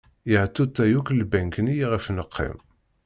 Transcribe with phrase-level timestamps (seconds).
[0.29, 2.57] Yehtuta yakk lbenk-nni iɣef neqqim.